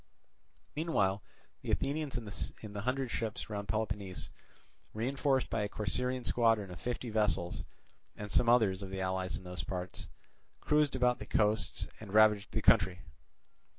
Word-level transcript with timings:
Meanwhile 0.75 1.21
the 1.61 1.69
Athenians 1.69 2.17
in 2.17 2.73
the 2.73 2.81
hundred 2.81 3.11
ships 3.11 3.51
round 3.51 3.67
Peloponnese, 3.67 4.31
reinforced 4.95 5.51
by 5.51 5.61
a 5.61 5.69
Corcyraean 5.69 6.25
squadron 6.25 6.71
of 6.71 6.81
fifty 6.81 7.11
vessels 7.11 7.63
and 8.15 8.31
some 8.31 8.49
others 8.49 8.81
of 8.81 8.89
the 8.89 8.99
allies 9.01 9.37
in 9.37 9.43
those 9.43 9.63
parts, 9.63 10.07
cruised 10.59 10.95
about 10.95 11.19
the 11.19 11.27
coasts 11.27 11.87
and 11.99 12.15
ravaged 12.15 12.51
the 12.51 12.63
country. 12.63 13.01